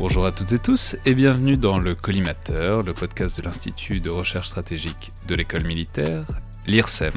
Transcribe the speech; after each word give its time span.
Bonjour 0.00 0.24
à 0.24 0.32
toutes 0.32 0.52
et 0.52 0.58
tous 0.58 0.96
et 1.04 1.14
bienvenue 1.14 1.58
dans 1.58 1.76
le 1.76 1.94
Collimateur, 1.94 2.82
le 2.82 2.94
podcast 2.94 3.36
de 3.36 3.42
l'Institut 3.42 4.00
de 4.00 4.08
recherche 4.08 4.48
stratégique 4.48 5.10
de 5.28 5.34
l'école 5.34 5.64
militaire, 5.64 6.24
l'IRSEM, 6.66 7.12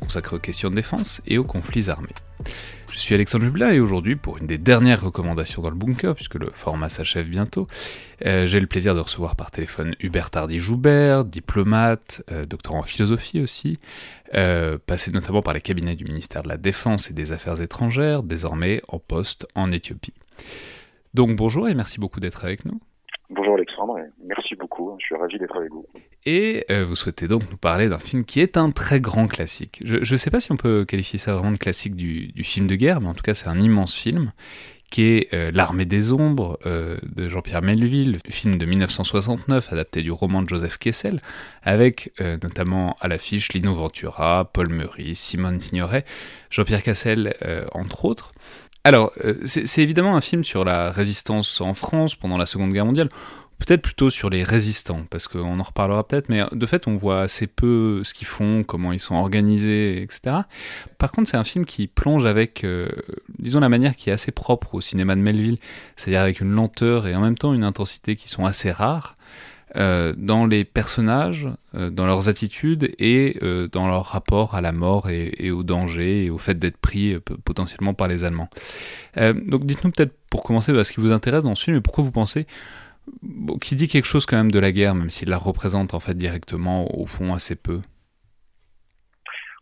consacré 0.00 0.36
aux 0.36 0.38
questions 0.38 0.70
de 0.70 0.76
défense 0.76 1.20
et 1.26 1.38
aux 1.38 1.44
conflits 1.44 1.90
armés. 1.90 2.14
Je 2.92 2.98
suis 3.00 3.16
Alexandre 3.16 3.46
Jublin 3.46 3.72
et 3.72 3.80
aujourd'hui, 3.80 4.14
pour 4.14 4.38
une 4.38 4.46
des 4.46 4.58
dernières 4.58 5.02
recommandations 5.02 5.60
dans 5.60 5.70
le 5.70 5.76
bunker, 5.76 6.14
puisque 6.14 6.36
le 6.36 6.52
format 6.54 6.88
s'achève 6.88 7.28
bientôt, 7.28 7.66
euh, 8.24 8.46
j'ai 8.46 8.60
le 8.60 8.68
plaisir 8.68 8.94
de 8.94 9.00
recevoir 9.00 9.34
par 9.34 9.50
téléphone 9.50 9.96
Hubert 9.98 10.30
Tardy-Joubert, 10.30 11.24
diplomate, 11.24 12.22
euh, 12.30 12.46
doctorant 12.46 12.78
en 12.78 12.84
philosophie 12.84 13.40
aussi, 13.40 13.80
euh, 14.34 14.78
passé 14.78 15.10
notamment 15.10 15.42
par 15.42 15.52
les 15.52 15.60
cabinets 15.60 15.96
du 15.96 16.04
ministère 16.04 16.44
de 16.44 16.48
la 16.48 16.58
Défense 16.58 17.10
et 17.10 17.12
des 17.12 17.32
Affaires 17.32 17.60
étrangères, 17.60 18.22
désormais 18.22 18.82
en 18.86 19.00
poste 19.00 19.48
en 19.56 19.72
Éthiopie. 19.72 20.14
Donc 21.12 21.34
bonjour 21.34 21.68
et 21.68 21.74
merci 21.74 21.98
beaucoup 21.98 22.20
d'être 22.20 22.44
avec 22.44 22.64
nous. 22.64 22.80
Bonjour 23.30 23.54
Alexandre, 23.54 23.96
merci 24.24 24.54
beaucoup, 24.54 24.96
je 25.00 25.06
suis 25.06 25.14
ravi 25.16 25.38
d'être 25.38 25.56
avec 25.56 25.70
vous. 25.70 25.86
Et 26.24 26.64
euh, 26.70 26.84
vous 26.84 26.96
souhaitez 26.96 27.26
donc 27.26 27.42
nous 27.50 27.56
parler 27.56 27.88
d'un 27.88 27.98
film 27.98 28.24
qui 28.24 28.40
est 28.40 28.56
un 28.56 28.70
très 28.70 29.00
grand 29.00 29.26
classique. 29.26 29.80
Je 29.84 29.98
ne 29.98 30.16
sais 30.16 30.30
pas 30.30 30.40
si 30.40 30.52
on 30.52 30.56
peut 30.56 30.84
qualifier 30.84 31.18
ça 31.18 31.34
vraiment 31.34 31.50
de 31.50 31.56
classique 31.56 31.96
du, 31.96 32.32
film 32.44 32.66
de 32.66 32.76
guerre, 32.76 33.00
mais 33.00 33.08
en 33.08 33.14
tout 33.14 33.22
cas 33.22 33.34
c'est 33.34 33.48
un 33.48 33.58
immense 33.58 33.94
film 33.94 34.32
qui 34.90 35.04
est 35.04 35.34
euh, 35.34 35.52
L'Armée 35.52 35.84
des 35.84 36.12
Ombres 36.12 36.58
euh, 36.66 36.96
de 37.04 37.28
Jean-Pierre 37.28 37.62
Melville, 37.62 38.18
film 38.28 38.56
de 38.56 38.66
1969 38.66 39.72
adapté 39.72 40.02
du 40.02 40.10
roman 40.10 40.42
de 40.42 40.48
Joseph 40.48 40.78
Kessel, 40.78 41.20
avec 41.62 42.12
notamment 42.42 42.96
à 43.00 43.08
l'affiche 43.08 43.52
Lino 43.52 43.74
Ventura, 43.74 44.50
Paul 44.52 44.68
Meurice, 44.68 45.20
Simone 45.20 45.60
Signoret, 45.60 46.04
Jean-Pierre 46.50 46.82
Cassel 46.82 47.34
entre 47.72 48.04
autres. 48.04 48.32
Alors, 48.84 49.12
c'est 49.44 49.82
évidemment 49.82 50.16
un 50.16 50.20
film 50.20 50.42
sur 50.42 50.64
la 50.64 50.90
résistance 50.90 51.60
en 51.60 51.74
France 51.74 52.14
pendant 52.14 52.38
la 52.38 52.46
Seconde 52.46 52.72
Guerre 52.72 52.86
mondiale 52.86 53.10
peut-être 53.60 53.82
plutôt 53.82 54.10
sur 54.10 54.30
les 54.30 54.42
résistants, 54.42 55.04
parce 55.10 55.28
qu'on 55.28 55.60
en 55.60 55.62
reparlera 55.62 56.06
peut-être, 56.06 56.28
mais 56.28 56.42
de 56.50 56.66
fait, 56.66 56.88
on 56.88 56.96
voit 56.96 57.20
assez 57.20 57.46
peu 57.46 58.02
ce 58.02 58.14
qu'ils 58.14 58.26
font, 58.26 58.64
comment 58.64 58.92
ils 58.92 58.98
sont 58.98 59.14
organisés, 59.14 60.02
etc. 60.02 60.38
Par 60.98 61.12
contre, 61.12 61.28
c'est 61.28 61.36
un 61.36 61.44
film 61.44 61.64
qui 61.64 61.86
plonge 61.86 62.26
avec, 62.26 62.64
euh, 62.64 62.88
disons, 63.38 63.60
la 63.60 63.68
manière 63.68 63.94
qui 63.94 64.10
est 64.10 64.12
assez 64.12 64.32
propre 64.32 64.74
au 64.74 64.80
cinéma 64.80 65.14
de 65.14 65.20
Melville, 65.20 65.58
c'est-à-dire 65.94 66.22
avec 66.22 66.40
une 66.40 66.50
lenteur 66.50 67.06
et 67.06 67.14
en 67.14 67.20
même 67.20 67.38
temps 67.38 67.52
une 67.52 67.64
intensité 67.64 68.16
qui 68.16 68.28
sont 68.28 68.46
assez 68.46 68.72
rares. 68.72 69.16
Euh, 69.76 70.14
dans 70.16 70.46
les 70.46 70.64
personnages, 70.64 71.48
euh, 71.76 71.90
dans 71.90 72.06
leurs 72.06 72.28
attitudes 72.28 72.92
et 72.98 73.38
dans 73.72 73.86
leur 73.86 74.04
rapport 74.06 74.54
à 74.54 74.60
la 74.60 74.72
mort 74.72 75.08
et, 75.10 75.32
et, 75.38 75.50
au 75.50 75.62
danger 75.62 76.24
et 76.24 76.30
au 76.30 76.38
fait 76.38 76.58
d'être 76.58 76.78
pris 76.78 77.16
potentiellement 77.44 77.94
par 77.94 78.08
les 78.08 78.24
Allemands. 78.24 78.48
donc 79.16 79.64
dites-nous 79.64 79.90
peut-être 79.90 80.14
pour 80.28 80.42
commencer 80.42 80.72
ce 80.84 80.92
qui 80.92 81.00
vous 81.00 81.12
intéresse 81.12 81.44
dans 81.44 81.54
ce 81.54 81.64
film 81.64 81.76
et 81.76 81.80
pourquoi 81.80 82.04
vous 82.04 82.10
pensez 82.10 82.46
qui 83.60 83.74
dit 83.74 83.88
quelque 83.88 84.06
chose 84.06 84.26
quand 84.26 84.36
même 84.36 84.52
de 84.52 84.58
la 84.58 84.72
guerre, 84.72 84.94
même 84.94 85.10
s'il 85.10 85.28
la 85.28 85.38
représente 85.38 85.94
en 85.94 86.00
fait 86.00 86.14
directement 86.14 86.86
au 86.98 87.06
fond 87.06 87.32
assez 87.32 87.56
peu? 87.56 87.80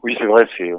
Oui, 0.02 0.14
c'est 0.18 0.26
vrai, 0.26 0.46
c'est 0.56 0.70
euh, 0.70 0.78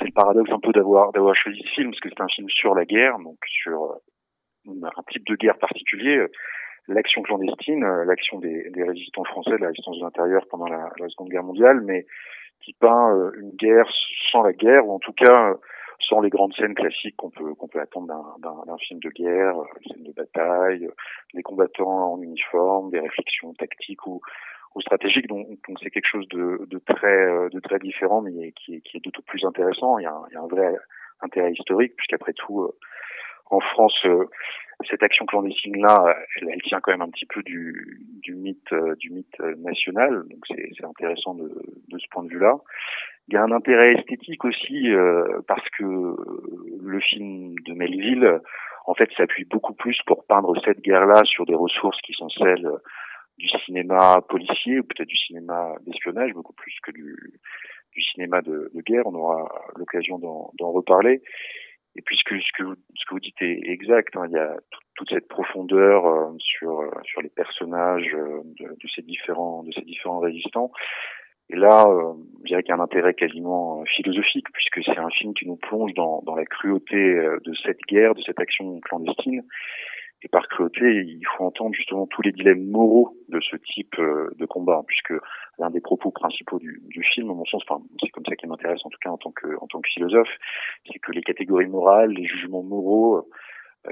le 0.00 0.12
paradoxe 0.12 0.50
un 0.52 0.60
peu 0.60 0.72
d'avoir 0.72 1.12
d'avoir 1.12 1.34
choisi 1.34 1.60
ce 1.64 1.70
film 1.70 1.90
parce 1.90 2.00
que 2.00 2.08
c'est 2.10 2.20
un 2.20 2.28
film 2.28 2.48
sur 2.48 2.74
la 2.74 2.84
guerre, 2.84 3.18
donc 3.18 3.38
sur 3.46 3.84
euh, 3.84 4.70
un 4.82 5.02
type 5.12 5.26
de 5.26 5.34
guerre 5.34 5.58
particulier, 5.58 6.16
euh, 6.16 6.30
l'action 6.88 7.22
clandestine, 7.22 7.84
l'action 8.04 8.38
des, 8.38 8.70
résistants 8.76 9.24
français, 9.24 9.58
la 9.58 9.68
résistance 9.68 9.98
de 9.98 10.02
l'intérieur 10.02 10.46
pendant 10.48 10.66
la, 10.66 10.90
Seconde 11.08 11.28
Guerre 11.28 11.42
mondiale, 11.42 11.80
mais 11.82 12.06
qui 12.60 12.72
peint 12.72 13.32
une 13.38 13.50
guerre 13.50 13.88
sans 14.30 14.42
la 14.42 14.52
guerre 14.52 14.86
ou 14.86 14.92
en 14.92 14.98
tout 14.98 15.12
cas 15.12 15.56
sans 16.00 16.20
les 16.20 16.30
grandes 16.30 16.54
scènes 16.54 16.74
classiques 16.74 17.16
qu'on 17.16 17.30
peut 17.30 17.54
qu'on 17.54 17.68
peut 17.68 17.80
attendre 17.80 18.06
d'un 18.38 18.78
film 18.78 19.00
de 19.00 19.10
guerre, 19.10 19.58
euh, 19.58 19.64
scènes 19.88 20.04
de 20.04 20.12
bataille, 20.12 20.86
euh, 20.86 20.94
des 21.34 21.42
combattants 21.42 22.12
en 22.12 22.22
uniforme, 22.22 22.90
des 22.90 23.00
réflexions 23.00 23.54
tactiques 23.54 24.06
ou, 24.06 24.20
ou 24.74 24.80
stratégiques. 24.80 25.26
Donc 25.26 25.46
c'est 25.82 25.90
quelque 25.90 26.08
chose 26.08 26.28
de, 26.28 26.66
de 26.66 26.78
très 26.78 27.26
euh, 27.26 27.48
de 27.50 27.60
très 27.60 27.78
différent, 27.78 28.20
mais 28.20 28.52
qui 28.52 28.76
est 28.76 28.80
qui 28.80 28.98
est 28.98 29.04
d'autant 29.04 29.22
plus 29.26 29.44
intéressant. 29.44 29.98
Il 29.98 30.02
y 30.04 30.06
a 30.06 30.12
un, 30.12 30.24
il 30.30 30.34
y 30.34 30.36
a 30.36 30.42
un 30.42 30.48
vrai 30.48 30.74
intérêt 31.22 31.52
historique 31.52 31.96
puisqu'après 31.96 32.32
tout 32.34 32.70
en 33.50 33.60
France 33.60 34.06
cette 34.90 35.02
action 35.02 35.24
clandestine 35.26 35.80
là 35.80 36.16
elle, 36.36 36.48
elle, 36.52 36.62
tient 36.62 36.80
quand 36.80 36.92
même 36.92 37.02
un 37.02 37.10
petit 37.10 37.26
peu 37.26 37.42
du, 37.42 38.00
du 38.22 38.34
mythe 38.34 38.74
du 38.98 39.10
mythe 39.10 39.38
national 39.58 40.24
donc 40.28 40.44
c'est 40.48 40.84
intéressant 40.84 41.34
de, 41.34 41.48
de 41.88 41.98
ce 41.98 42.06
point 42.10 42.24
de 42.24 42.28
vue 42.28 42.38
là 42.38 42.56
il 43.28 43.34
y 43.34 43.36
a 43.36 43.42
un 43.42 43.50
intérêt 43.50 43.94
esthétique 43.94 44.44
aussi 44.44 44.92
euh, 44.92 45.40
parce 45.48 45.68
que 45.70 45.84
le 45.84 47.00
film 47.00 47.54
de 47.64 47.72
Melville, 47.72 48.40
en 48.86 48.94
fait, 48.94 49.10
s'appuie 49.16 49.44
beaucoup 49.44 49.74
plus 49.74 49.98
pour 50.06 50.24
peindre 50.26 50.54
cette 50.64 50.80
guerre-là 50.80 51.22
sur 51.24 51.44
des 51.44 51.54
ressources 51.54 52.00
qui 52.02 52.12
sont 52.12 52.28
celles 52.28 52.68
du 53.38 53.48
cinéma 53.64 54.20
policier 54.28 54.78
ou 54.78 54.84
peut-être 54.84 55.08
du 55.08 55.16
cinéma 55.16 55.74
d'espionnage, 55.84 56.32
beaucoup 56.34 56.52
plus 56.52 56.74
que 56.84 56.92
du, 56.92 57.16
du 57.92 58.02
cinéma 58.02 58.42
de, 58.42 58.70
de, 58.72 58.80
guerre. 58.82 59.06
On 59.06 59.14
aura 59.14 59.48
l'occasion 59.76 60.18
d'en 60.18 60.70
reparler. 60.70 61.20
Et 61.96 62.02
puisque 62.02 62.30
ce 62.30 62.52
que 62.56 62.62
vous, 62.62 62.74
ce 62.74 63.04
que 63.06 63.14
vous 63.14 63.20
dites 63.20 63.40
est 63.40 63.60
exact, 63.68 64.16
hein, 64.16 64.26
il 64.28 64.32
y 64.32 64.38
a 64.38 64.54
toute 64.96 65.10
cette 65.10 65.28
profondeur 65.28 66.06
euh, 66.06 66.32
sur 66.38 66.90
sur 67.04 67.22
les 67.22 67.30
personnages 67.30 68.14
euh, 68.14 68.42
de, 68.58 68.64
de, 68.64 68.88
ces 68.94 69.02
différents 69.02 69.62
de 69.62 69.72
ces 69.72 69.82
différents 69.82 70.20
résistants. 70.20 70.70
Et 71.48 71.56
là, 71.56 71.86
euh, 71.86 72.14
je 72.42 72.48
dirais 72.48 72.62
qu'il 72.62 72.70
y 72.70 72.72
a 72.72 72.76
un 72.76 72.80
intérêt 72.80 73.14
quasiment 73.14 73.80
euh, 73.80 73.84
philosophique, 73.84 74.46
puisque 74.52 74.84
c'est 74.84 74.98
un 74.98 75.10
film 75.10 75.32
qui 75.34 75.46
nous 75.46 75.56
plonge 75.56 75.94
dans, 75.94 76.22
dans 76.26 76.34
la 76.34 76.44
cruauté 76.44 76.96
euh, 76.96 77.38
de 77.44 77.54
cette 77.64 77.80
guerre, 77.88 78.14
de 78.14 78.22
cette 78.22 78.40
action 78.40 78.80
clandestine. 78.80 79.42
Et 80.22 80.28
par 80.28 80.48
cruauté, 80.48 81.04
il 81.04 81.24
faut 81.36 81.44
entendre 81.44 81.74
justement 81.74 82.06
tous 82.06 82.22
les 82.22 82.32
dilemmes 82.32 82.66
moraux 82.66 83.16
de 83.28 83.38
ce 83.40 83.56
type 83.56 83.94
de 83.98 84.46
combat, 84.46 84.82
puisque 84.86 85.12
l'un 85.58 85.70
des 85.70 85.80
propos 85.80 86.10
principaux 86.10 86.58
du, 86.58 87.04
film, 87.14 87.30
à 87.30 87.34
mon 87.34 87.44
sens, 87.44 87.62
enfin, 87.68 87.82
c'est 88.00 88.08
comme 88.08 88.24
ça 88.26 88.34
qui 88.34 88.46
m'intéresse 88.46 88.80
en 88.84 88.90
tout 88.90 88.98
cas 89.00 89.10
en 89.10 89.18
tant 89.18 89.30
que, 89.30 89.46
en 89.60 89.66
tant 89.66 89.80
que 89.80 89.88
philosophe, 89.88 90.28
c'est 90.90 90.98
que 90.98 91.12
les 91.12 91.22
catégories 91.22 91.68
morales, 91.68 92.10
les 92.10 92.26
jugements 92.26 92.62
moraux, 92.62 93.28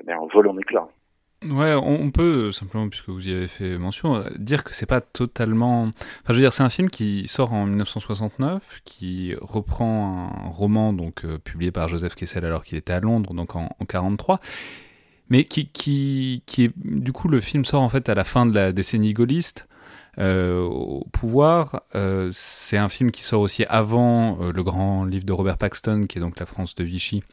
ben, 0.05 0.19
volent 0.32 0.53
en 0.53 0.59
éclats. 0.59 0.88
Ouais, 1.50 1.75
on 1.75 2.11
peut 2.11 2.53
simplement, 2.53 2.88
puisque 2.88 3.11
vous 3.11 3.29
y 3.29 3.35
avez 3.35 3.49
fait 3.49 3.77
mention, 3.77 4.15
dire 4.38 4.65
que 4.65 4.73
c'est 4.73 4.87
pas 4.87 5.03
totalement. 5.03 5.82
Enfin, 5.82 5.93
je 6.29 6.32
veux 6.35 6.41
dire, 6.41 6.55
c'est 6.55 6.62
un 6.62 6.70
film 6.70 6.88
qui 6.88 7.29
sort 7.29 7.53
en 7.53 7.67
1969, 7.67 8.81
qui 8.85 9.35
reprend 9.43 10.31
un 10.32 10.49
roman 10.49 10.94
donc 10.94 11.27
euh, 11.27 11.37
publié 11.38 11.70
par 11.70 11.88
Joseph 11.88 12.15
Kessel 12.15 12.47
alors 12.47 12.65
qu'il 12.65 12.79
était 12.79 12.94
à 12.94 13.00
Londres, 13.00 13.35
donc 13.35 13.56
en, 13.56 13.69
1943, 13.81 14.41
mais 15.29 15.44
qui, 15.44 15.67
qui, 15.69 16.43
qui 16.47 16.65
est 16.65 16.73
du 16.76 17.12
coup 17.12 17.29
le 17.29 17.41
film 17.41 17.65
sort 17.65 17.82
en 17.82 17.88
fait 17.88 18.09
à 18.09 18.15
la 18.15 18.25
fin 18.25 18.47
de 18.47 18.55
la 18.55 18.73
décennie 18.73 19.12
gaulliste. 19.12 19.67
Euh, 20.19 20.62
au 20.62 21.05
pouvoir. 21.11 21.82
Euh, 21.97 22.31
c'est 22.32 22.76
un 22.76 22.88
film 22.88 23.11
qui 23.11 23.25
sort 23.25 23.41
aussi 23.41 23.65
avant 23.65 24.38
le 24.38 24.62
grand 24.62 25.05
livre 25.05 25.25
de 25.25 25.32
Robert 25.32 25.59
Paxton, 25.59 26.05
qui 26.09 26.19
est 26.19 26.21
donc 26.21 26.38
La 26.38 26.47
France 26.47 26.76
de 26.76 26.85
Vichy 26.85 27.25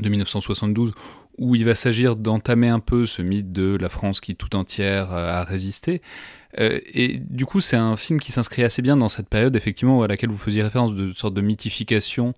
de 0.00 0.08
1972, 0.08 0.92
où 1.38 1.54
il 1.54 1.64
va 1.64 1.74
s'agir 1.74 2.16
d'entamer 2.16 2.68
un 2.68 2.80
peu 2.80 3.06
ce 3.06 3.22
mythe 3.22 3.52
de 3.52 3.76
la 3.80 3.88
France 3.88 4.20
qui 4.20 4.34
tout 4.34 4.54
entière 4.56 5.12
euh, 5.12 5.32
a 5.32 5.44
résisté. 5.44 6.02
Euh, 6.58 6.80
et 6.92 7.18
du 7.18 7.46
coup, 7.46 7.60
c'est 7.60 7.76
un 7.76 7.96
film 7.96 8.20
qui 8.20 8.32
s'inscrit 8.32 8.64
assez 8.64 8.82
bien 8.82 8.96
dans 8.96 9.08
cette 9.08 9.28
période, 9.28 9.54
effectivement, 9.54 10.02
à 10.02 10.08
laquelle 10.08 10.30
vous 10.30 10.36
faisiez 10.36 10.62
référence, 10.62 10.94
de 10.94 11.12
sorte 11.12 11.34
de 11.34 11.40
mythification 11.40 12.34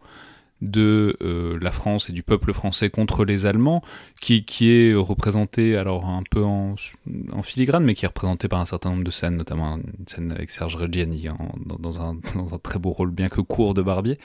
de 0.62 1.16
euh, 1.22 1.58
la 1.60 1.72
France 1.72 2.10
et 2.10 2.12
du 2.12 2.22
peuple 2.22 2.52
français 2.52 2.90
contre 2.90 3.24
les 3.24 3.46
Allemands, 3.46 3.82
qui, 4.20 4.44
qui 4.44 4.70
est 4.70 4.94
représenté 4.94 5.76
alors 5.76 6.06
un 6.06 6.22
peu 6.28 6.44
en, 6.44 6.76
filigrane, 7.42 7.84
mais 7.84 7.94
qui 7.94 8.04
est 8.04 8.08
représenté 8.08 8.48
par 8.48 8.60
un 8.60 8.66
certain 8.66 8.90
nombre 8.90 9.04
de 9.04 9.10
scènes, 9.10 9.36
notamment 9.36 9.76
une 9.76 10.06
scène 10.06 10.32
avec 10.32 10.50
Serge 10.50 10.76
Reggiani 10.76 11.28
hein, 11.28 11.36
dans, 11.78 12.00
un, 12.00 12.16
très 12.62 12.78
beau 12.78 12.90
rôle, 12.90 13.10
bien 13.10 13.28
que 13.28 13.40
court, 13.40 13.74
de 13.74 13.82
Barbier. 13.82 14.18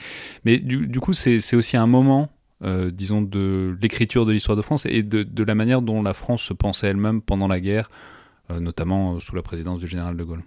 Mais 0.44 0.58
du, 0.58 1.00
coup, 1.00 1.12
c'est 1.12 1.56
aussi 1.56 1.76
un 1.76 1.86
moment, 1.86 2.30
euh, 2.62 2.90
disons, 2.90 3.22
de 3.22 3.76
l'écriture 3.80 4.26
de 4.26 4.32
l'histoire 4.32 4.56
de 4.56 4.62
France 4.62 4.86
et 4.86 5.02
de, 5.02 5.22
de, 5.22 5.42
la 5.42 5.54
manière 5.54 5.82
dont 5.82 6.02
la 6.02 6.12
France 6.12 6.42
se 6.42 6.52
pensait 6.52 6.88
elle-même 6.88 7.22
pendant 7.22 7.48
la 7.48 7.60
guerre, 7.60 7.90
euh, 8.50 8.60
notamment 8.60 9.18
sous 9.20 9.34
la 9.34 9.42
présidence 9.42 9.80
du 9.80 9.86
général 9.86 10.16
de 10.16 10.24
Gaulle. 10.24 10.42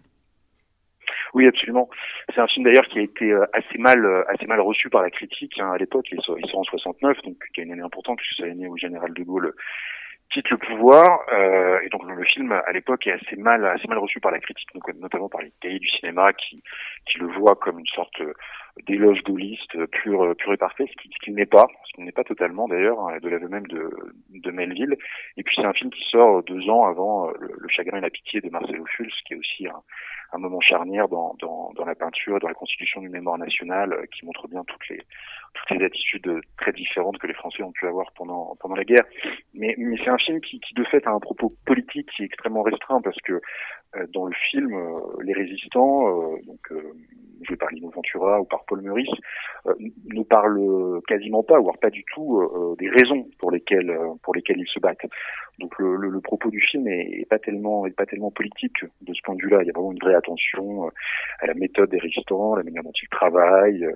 Oui, 1.33 1.47
absolument. 1.47 1.89
C'est 2.33 2.41
un 2.41 2.47
film 2.47 2.65
d'ailleurs 2.65 2.87
qui 2.87 2.99
a 2.99 3.03
été 3.03 3.31
euh, 3.31 3.45
assez 3.53 3.77
mal, 3.77 4.03
euh, 4.03 4.23
assez 4.29 4.45
mal 4.47 4.59
reçu 4.59 4.89
par 4.89 5.01
la 5.01 5.09
critique 5.09 5.59
hein, 5.59 5.71
à 5.71 5.77
l'époque. 5.77 6.07
Il, 6.11 6.21
sort, 6.21 6.37
en 6.53 6.63
69, 6.63 7.21
donc 7.23 7.37
qui 7.53 7.61
a 7.61 7.63
une 7.63 7.73
année 7.73 7.81
importante 7.81 8.17
puisque 8.17 8.37
c'est 8.37 8.47
l'année 8.47 8.67
où 8.67 8.75
le 8.75 8.79
général 8.79 9.13
de 9.13 9.23
Gaulle 9.23 9.53
quitte 10.31 10.49
le 10.49 10.57
pouvoir. 10.57 11.21
Euh, 11.31 11.79
et 11.83 11.89
donc 11.89 12.03
le 12.05 12.23
film 12.23 12.51
à 12.51 12.71
l'époque 12.71 13.05
est 13.07 13.13
assez 13.13 13.35
mal, 13.35 13.65
assez 13.65 13.87
mal 13.87 13.99
reçu 13.99 14.19
par 14.19 14.31
la 14.31 14.39
critique, 14.39 14.69
notamment 14.99 15.29
par 15.29 15.41
les 15.41 15.51
cahiers 15.61 15.79
du 15.79 15.89
cinéma 15.89 16.33
qui, 16.33 16.63
qui 17.05 17.19
le 17.19 17.27
voient 17.27 17.55
comme 17.55 17.79
une 17.79 17.87
sorte 17.87 18.21
d'éloge 18.87 19.21
gaulliste 19.23 19.85
pur, 19.87 20.35
pur 20.37 20.53
et 20.53 20.57
parfait, 20.57 20.85
ce 20.89 21.01
qui, 21.01 21.09
ce 21.25 21.31
n'est 21.31 21.45
pas, 21.45 21.67
ce 21.85 21.93
qui 21.93 22.01
n'est 22.01 22.11
pas 22.11 22.23
totalement 22.23 22.67
d'ailleurs, 22.67 22.99
hein, 23.07 23.17
de 23.21 23.29
l'aveu 23.29 23.47
même 23.47 23.67
de, 23.67 23.89
de 24.29 24.51
Melville. 24.51 24.97
Et 25.37 25.43
puis 25.43 25.55
c'est 25.55 25.65
un 25.65 25.73
film 25.73 25.89
qui 25.89 26.03
sort 26.09 26.43
deux 26.43 26.69
ans 26.69 26.85
avant 26.85 27.29
le, 27.39 27.51
le, 27.57 27.67
Chagrin 27.69 27.97
et 27.97 28.01
la 28.01 28.09
pitié 28.09 28.41
de 28.41 28.49
Marcelo 28.49 28.85
Fulz, 28.85 29.13
qui 29.25 29.33
est 29.33 29.37
aussi 29.37 29.67
un, 29.67 29.81
un 30.33 30.37
moment 30.37 30.61
charnière 30.61 31.07
dans, 31.07 31.35
dans, 31.39 31.71
dans 31.75 31.85
la 31.85 31.95
peinture 31.95 32.39
dans 32.39 32.47
la 32.47 32.53
constitution 32.53 33.01
du 33.01 33.09
mémoire 33.09 33.37
national 33.37 33.93
euh, 33.93 34.05
qui 34.13 34.25
montre 34.25 34.47
bien 34.47 34.63
toutes 34.65 34.87
les, 34.89 35.01
toutes 35.53 35.77
les 35.77 35.85
attitudes 35.85 36.41
très 36.57 36.71
différentes 36.71 37.17
que 37.17 37.27
les 37.27 37.33
Français 37.33 37.63
ont 37.63 37.71
pu 37.71 37.87
avoir 37.87 38.11
pendant, 38.13 38.55
pendant 38.59 38.75
la 38.75 38.83
guerre. 38.83 39.05
Mais, 39.53 39.75
mais 39.77 39.97
c'est 40.03 40.09
un 40.09 40.17
film 40.17 40.39
qui, 40.41 40.59
qui, 40.59 40.73
de 40.73 40.83
fait, 40.85 41.05
a 41.07 41.11
un 41.11 41.19
propos 41.19 41.53
politique 41.65 42.09
qui 42.15 42.23
est 42.23 42.25
extrêmement 42.25 42.63
restreint 42.63 43.01
parce 43.01 43.19
que 43.21 43.41
euh, 43.95 44.05
dans 44.13 44.27
le 44.27 44.35
film, 44.51 44.73
euh, 44.73 44.99
les 45.23 45.33
résistants, 45.33 46.37
donc 46.45 46.71
joués 47.43 47.57
par 47.57 47.69
Lino 47.69 47.89
Ventura 47.89 48.41
ou 48.41 48.45
par 48.45 48.63
Paul 48.65 48.81
Meurice, 48.81 49.09
ne 50.13 50.23
parlent 50.23 51.01
quasiment 51.07 51.43
pas, 51.43 51.59
voire 51.59 51.77
pas 51.77 51.89
du 51.89 52.03
tout, 52.13 52.75
des 52.77 52.89
raisons 52.89 53.27
pour 53.39 53.51
lesquelles, 53.51 53.95
pour 54.23 54.35
lesquelles 54.35 54.59
ils 54.59 54.67
se 54.67 54.79
battent. 54.79 55.05
Donc 55.59 55.77
le, 55.77 55.97
le, 55.97 56.09
le, 56.09 56.21
propos 56.21 56.49
du 56.49 56.61
film 56.61 56.87
est, 56.87 57.21
est, 57.21 57.25
pas 57.25 57.37
tellement 57.37 57.85
est 57.85 57.95
pas 57.95 58.05
tellement 58.05 58.31
politique 58.31 58.85
de 59.01 59.13
ce 59.13 59.21
point 59.23 59.35
de 59.35 59.41
vue-là. 59.41 59.59
Il 59.61 59.67
y 59.67 59.69
a 59.69 59.73
vraiment 59.73 59.91
une 59.91 59.99
vraie 59.99 60.15
attention 60.15 60.87
euh, 60.87 60.89
à 61.39 61.47
la 61.47 61.53
méthode 61.53 61.89
des 61.89 61.99
résistants, 61.99 62.55
la 62.55 62.63
manière 62.63 62.83
dont 62.83 62.93
ils 63.01 63.09
travaillent, 63.09 63.83
euh, 63.83 63.93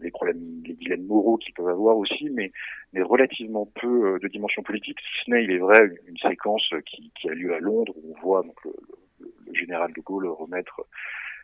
les 0.00 0.10
problèmes, 0.10 0.62
les 0.64 0.74
dilemmes 0.74 1.06
moraux 1.06 1.36
qu'ils 1.36 1.54
peuvent 1.54 1.68
avoir 1.68 1.96
aussi, 1.98 2.30
mais, 2.30 2.50
mais 2.92 3.02
relativement 3.02 3.70
peu 3.80 4.14
euh, 4.14 4.18
de 4.18 4.28
dimension 4.28 4.62
politique. 4.62 4.98
Si 5.00 5.24
ce 5.26 5.30
n'est, 5.30 5.44
il 5.44 5.50
est 5.50 5.58
vrai, 5.58 5.80
une, 6.06 6.16
séquence 6.16 6.68
qui, 6.86 7.12
qui, 7.14 7.28
a 7.28 7.34
lieu 7.34 7.54
à 7.54 7.60
Londres 7.60 7.92
où 7.96 8.14
on 8.16 8.20
voit 8.20 8.42
donc 8.42 8.56
le, 8.64 8.72
le 9.20 9.54
général 9.54 9.92
de 9.92 10.00
Gaulle 10.00 10.26
remettre 10.26 10.80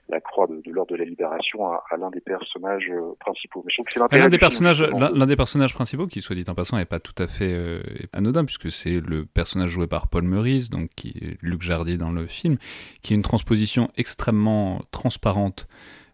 la 0.09 0.21
croix 0.21 0.47
de, 0.47 0.61
l'ordre 0.71 0.93
de 0.93 0.97
la 0.97 1.05
libération 1.05 1.67
à, 1.67 1.97
l'un 1.99 2.11
des 2.11 2.21
personnages 2.21 2.91
euh, 2.91 3.15
principaux. 3.21 3.65
Mais 3.65 3.73
c'est 3.89 4.19
l'un 4.19 4.29
des 4.29 4.39
personnages, 4.39 4.83
l'un 4.83 5.27
des 5.27 5.37
personnages 5.37 5.75
principaux, 5.75 6.07
qui 6.07 6.21
soit 6.21 6.37
dit 6.37 6.45
en 6.49 6.55
passant, 6.55 6.77
n'est 6.77 6.85
pas 6.85 7.01
tout 7.01 7.15
à 7.19 7.27
fait 7.27 7.53
euh, 7.53 7.83
anodin 8.13 8.45
puisque 8.45 8.71
c'est 8.71 9.01
le 9.01 9.25
personnage 9.25 9.71
joué 9.71 9.87
par 9.87 10.09
Paul 10.09 10.25
Meurice, 10.25 10.71
donc 10.71 10.91
qui 10.97 11.15
est 11.21 11.39
Luc 11.41 11.63
Jardy 11.63 11.99
dans 11.99 12.13
le 12.13 12.27
film, 12.27 12.59
qui 13.03 13.15
est 13.15 13.17
une 13.17 13.23
transposition 13.23 13.91
extrêmement 13.97 14.81
transparente 14.91 15.67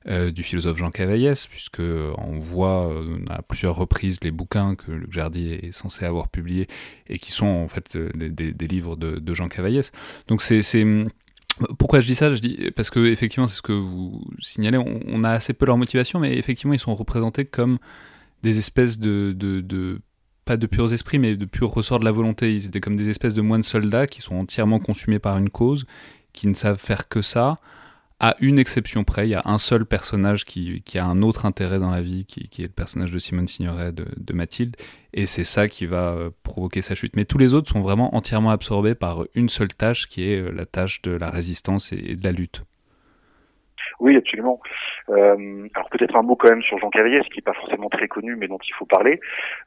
euh, 0.06 0.30
du 0.30 0.42
philosophe 0.42 0.78
Jean 0.78 0.90
Cavaillès, 0.90 1.46
puisque 1.46 1.80
on 1.80 2.38
voit 2.38 2.92
à 3.28 3.42
plusieurs 3.42 3.74
reprises 3.74 4.18
les 4.22 4.30
bouquins 4.30 4.74
que 4.74 4.92
Luc 4.92 5.12
Jardy 5.12 5.52
est 5.54 5.72
censé 5.72 6.04
avoir 6.04 6.28
publiés 6.28 6.66
et 7.08 7.18
qui 7.18 7.32
sont 7.32 7.46
en 7.46 7.68
fait 7.68 7.96
des, 7.96 8.68
livres 8.68 8.96
de, 8.96 9.18
de 9.18 9.34
Jean 9.34 9.48
Cavaillès. 9.48 9.92
Donc 10.28 10.42
c'est 10.42 10.62
pourquoi 11.78 12.00
je 12.00 12.06
dis 12.06 12.14
ça? 12.14 12.30
Parce 12.76 12.90
que 12.90 13.06
effectivement, 13.06 13.46
c'est 13.46 13.56
ce 13.56 13.62
que 13.62 13.72
vous 13.72 14.24
signalez. 14.40 14.78
On, 14.78 15.24
a 15.24 15.30
assez 15.30 15.52
peu 15.52 15.66
leur 15.66 15.76
motivation, 15.76 16.18
mais 16.20 16.36
effectivement, 16.36 16.74
ils 16.74 16.78
sont 16.78 16.94
représentés 16.94 17.44
comme 17.44 17.78
des 18.42 18.58
espèces 18.58 18.98
de, 18.98 19.32
de, 19.32 20.00
pas 20.44 20.56
de 20.56 20.66
purs 20.66 20.92
esprits, 20.92 21.18
mais 21.18 21.36
de 21.36 21.44
purs 21.44 21.70
ressorts 21.70 22.00
de 22.00 22.04
la 22.04 22.12
volonté. 22.12 22.54
Ils 22.54 22.66
étaient 22.66 22.80
comme 22.80 22.96
des 22.96 23.10
espèces 23.10 23.34
de 23.34 23.42
moines 23.42 23.62
soldats 23.62 24.06
qui 24.06 24.20
sont 24.20 24.36
entièrement 24.36 24.78
consumés 24.78 25.18
par 25.18 25.36
une 25.38 25.50
cause, 25.50 25.86
qui 26.32 26.46
ne 26.46 26.54
savent 26.54 26.78
faire 26.78 27.08
que 27.08 27.22
ça, 27.22 27.56
à 28.20 28.36
une 28.40 28.58
exception 28.58 29.04
près, 29.04 29.28
il 29.28 29.30
y 29.30 29.34
a 29.34 29.42
un 29.44 29.58
seul 29.58 29.86
personnage 29.86 30.44
qui, 30.44 30.82
qui 30.82 30.98
a 30.98 31.06
un 31.06 31.22
autre 31.22 31.46
intérêt 31.46 31.78
dans 31.78 31.90
la 31.90 32.02
vie, 32.02 32.24
qui, 32.24 32.40
est 32.60 32.66
le 32.66 32.68
personnage 32.68 33.12
de 33.12 33.18
Simone 33.18 33.46
Signoret 33.46 33.92
de, 33.92 34.06
de 34.16 34.32
Mathilde, 34.32 34.76
et 35.12 35.26
c'est 35.26 35.44
ça 35.44 35.68
qui 35.68 35.86
va 35.86 36.10
euh, 36.10 36.30
provoquer 36.42 36.82
sa 36.82 36.94
chute. 36.94 37.14
Mais 37.14 37.24
tous 37.24 37.38
les 37.38 37.54
autres 37.54 37.70
sont 37.70 37.80
vraiment 37.80 38.14
entièrement 38.16 38.50
absorbés 38.50 38.96
par 38.96 39.24
une 39.34 39.48
seule 39.48 39.72
tâche, 39.72 40.08
qui 40.08 40.24
est 40.24 40.40
euh, 40.40 40.50
la 40.50 40.66
tâche 40.66 41.00
de 41.02 41.12
la 41.12 41.30
résistance 41.30 41.92
et 41.92 42.16
de 42.16 42.24
la 42.24 42.32
lutte. 42.32 42.62
Oui, 44.00 44.16
absolument. 44.16 44.60
Euh, 45.08 45.68
alors 45.74 45.88
peut-être 45.90 46.14
un 46.16 46.22
mot 46.22 46.36
quand 46.36 46.50
même 46.50 46.62
sur 46.62 46.78
Jean 46.78 46.90
Cavalier, 46.90 47.20
qui 47.30 47.38
n'est 47.38 47.42
pas 47.42 47.52
forcément 47.52 47.88
très 47.88 48.06
connu, 48.06 48.36
mais 48.36 48.46
dont 48.46 48.58
il 48.64 48.72
faut 48.74 48.86
parler. 48.86 49.20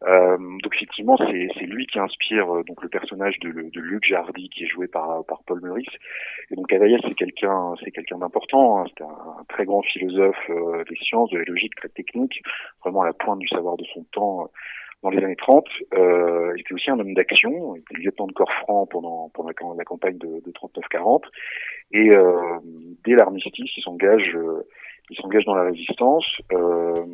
Euh, 0.08 0.38
donc 0.38 0.76
effectivement, 0.76 1.18
c'est 1.18 1.66
lui 1.66 1.86
qui 1.88 2.00
inspire 2.00 2.56
euh, 2.56 2.64
donc 2.64 2.82
le 2.82 2.90
personnage 2.90 3.40
de, 3.40 3.52
de, 3.52 3.82
Luc 3.82 4.06
Jardy, 4.06 4.50
qui 4.50 4.64
est 4.64 4.68
joué 4.68 4.88
par, 4.88 5.26
par 5.26 5.44
Paul 5.46 5.60
Meurice. 5.62 5.90
Et 6.50 6.56
donc 6.56 6.68
Cavalier, 6.68 6.98
c'est 7.04 7.16
quelqu'un, 7.16 7.74
c'est 7.84 7.92
quelqu'un 7.92 8.20
d'important. 8.20 8.80
Hein. 8.80 8.86
C'est 8.98 9.04
un, 9.04 9.44
très 9.50 9.66
grand 9.66 9.82
philosophe 9.82 10.50
euh, 10.50 10.84
des 10.90 10.96
sciences, 10.96 11.30
de 11.32 11.38
la 11.38 11.44
logique, 11.44 11.76
très 11.76 11.90
technique, 11.90 12.42
vraiment 12.84 13.02
à 13.02 13.08
la 13.08 13.14
pointe 13.14 13.40
du 13.40 13.48
savoir 13.50 13.76
de 13.76 13.84
son 13.94 14.04
temps 14.12 14.50
dans 15.04 15.10
les 15.10 15.24
années 15.24 15.36
30. 15.36 15.66
Euh, 15.94 16.54
il 16.56 16.62
était 16.62 16.74
aussi 16.74 16.90
un 16.92 17.00
homme 17.00 17.14
d'action. 17.14 17.76
Il 17.76 17.80
était 17.80 18.04
lieutenant 18.04 18.28
de 18.28 18.34
corps 18.34 18.52
franc 18.64 18.86
pendant, 18.86 19.30
pendant 19.34 19.50
la, 19.76 19.84
campagne 19.84 20.18
de, 20.18 20.42
de 20.46 20.52
39-40. 20.52 21.24
Et 21.92 22.16
euh, 22.16 22.60
dès 23.04 23.16
l'armistice, 23.16 23.72
il 23.76 23.84
s'engage, 23.84 24.36
euh, 24.36 24.68
il 25.10 25.18
s'engage 25.18 25.46
dans 25.46 25.56
la 25.56 25.64
résistance. 25.64 26.26
Euh, 26.54 27.06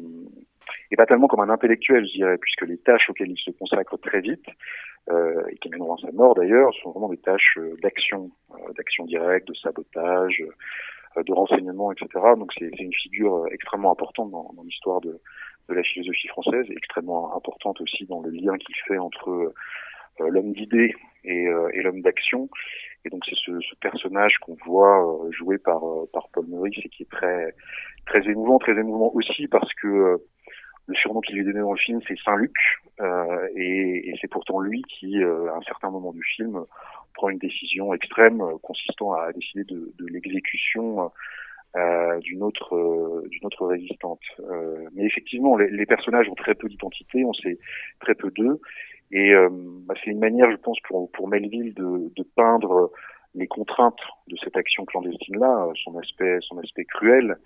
et 0.92 0.96
pas 0.96 1.06
tellement 1.06 1.28
comme 1.28 1.40
un 1.40 1.50
intellectuel, 1.50 2.06
je 2.08 2.14
dirais, 2.14 2.38
puisque 2.38 2.64
les 2.64 2.78
tâches 2.78 3.10
auxquelles 3.10 3.32
il 3.32 3.40
se 3.40 3.52
consacre 3.52 3.98
très 3.98 4.20
vite, 4.20 4.46
euh, 5.10 5.42
et 5.50 5.56
qui 5.58 5.70
mèneront 5.70 5.96
à 5.96 6.02
sa 6.02 6.12
mort 6.12 6.36
d'ailleurs, 6.36 6.74
sont 6.82 6.92
vraiment 6.92 7.10
des 7.10 7.18
tâches 7.18 7.58
d'action, 7.82 8.30
d'action 8.76 9.06
directe, 9.06 9.48
de 9.48 9.54
sabotage, 9.54 10.44
de 11.16 11.34
renseignement, 11.34 11.92
etc. 11.92 12.08
Donc 12.38 12.52
c'est 12.58 12.70
une 12.80 12.94
figure 12.94 13.48
extrêmement 13.52 13.92
importante 13.92 14.30
dans, 14.32 14.52
dans 14.56 14.64
l'histoire 14.64 15.02
de, 15.02 15.20
de 15.70 15.74
la 15.74 15.84
philosophie 15.84 16.28
française, 16.28 16.66
extrêmement 16.70 17.36
importante 17.36 17.82
aussi 17.82 18.06
dans 18.06 18.22
le 18.22 18.30
lien 18.30 18.58
qu'il 18.58 18.76
fait 18.88 18.98
entre 18.98 19.54
euh, 20.22 20.30
l'homme 20.30 20.54
d'idées 20.54 20.96
et, 21.24 21.48
euh, 21.48 21.70
et 21.74 21.82
l'homme 21.82 22.02
d'action. 22.02 22.50
Et 23.06 23.10
donc 23.10 23.24
c'est 23.26 23.36
ce, 23.36 23.52
personnage 23.82 24.38
qu'on 24.40 24.58
voit 24.66 25.06
euh, 25.06 25.32
joué 25.32 25.58
par, 25.58 25.82
Paul 26.34 26.48
Meurice 26.48 26.80
et 26.84 26.90
qui 26.90 27.04
est 27.04 27.12
très 27.12 27.54
très 28.06 28.28
émouvant, 28.30 28.58
très 28.58 28.78
émouvant 28.78 29.12
aussi 29.14 29.48
parce 29.48 29.72
que 29.76 30.18
le 30.88 30.96
surnom 30.96 31.20
qu'il 31.20 31.36
lui 31.36 31.42
est 31.42 31.46
donné 31.46 31.60
dans 31.60 31.74
le 31.74 31.78
film, 31.78 32.00
c'est 32.08 32.18
Saint-Luc, 32.24 32.56
et, 33.58 34.14
c'est 34.22 34.30
pourtant 34.30 34.62
lui 34.62 34.82
qui, 34.84 35.22
à 35.22 35.56
un 35.56 35.62
certain 35.64 35.90
moment 35.90 36.14
du 36.14 36.24
film, 36.24 36.64
prend 37.14 37.28
une 37.28 37.40
décision 37.40 37.94
extrême 37.94 38.42
consistant 38.64 39.12
à 39.12 39.34
décider 39.34 39.66
de, 39.66 39.92
de 39.98 40.06
l'exécution 40.06 41.12
euh, 41.78 42.20
d'une 42.22 42.42
autre 42.42 42.76
euh, 42.76 43.28
d'une 43.30 43.46
autre 43.46 43.68
résistante. 43.68 44.22
Euh, 44.40 44.88
mais 44.94 45.04
effectivement, 45.04 45.58
les, 45.58 45.86
personnages 45.86 46.28
ont 46.28 46.36
très 46.36 46.56
peu 46.56 46.68
d'identité, 46.68 47.24
on 47.24 47.34
sait 47.34 47.60
très 48.00 48.16
peu 48.16 48.32
d'eux, 48.32 48.60
et 49.12 49.34
bah, 49.86 49.94
c'est 50.04 50.10
une 50.10 50.20
manière, 50.20 50.50
je 50.50 50.58
pense, 50.58 50.80
pour 50.88 51.12
pour 51.12 51.28
Melville 51.28 51.76
de, 51.76 52.12
de 52.16 52.24
peindre 52.36 52.92
les 53.36 53.48
contraintes 53.48 54.00
de 54.28 54.36
cette 54.44 54.58
action 54.58 54.86
clandestine-là, 54.86 55.68
son 55.84 55.98
aspect 56.00 56.40
son 56.42 56.58
aspect 56.58 56.86
cruel, 56.86 57.38